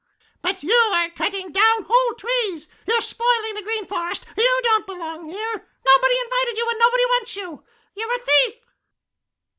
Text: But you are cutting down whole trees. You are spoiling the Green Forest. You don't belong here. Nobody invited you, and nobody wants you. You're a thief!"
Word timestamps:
But 0.41 0.63
you 0.63 0.73
are 0.73 1.11
cutting 1.11 1.51
down 1.51 1.83
whole 1.87 2.15
trees. 2.15 2.67
You 2.87 2.95
are 2.95 3.01
spoiling 3.01 3.53
the 3.53 3.61
Green 3.61 3.85
Forest. 3.85 4.25
You 4.35 4.59
don't 4.63 4.87
belong 4.87 5.27
here. 5.29 5.67
Nobody 5.85 6.15
invited 6.23 6.57
you, 6.57 6.67
and 6.71 6.79
nobody 6.79 7.05
wants 7.05 7.35
you. 7.35 7.63
You're 7.93 8.15
a 8.15 8.17
thief!" 8.17 8.55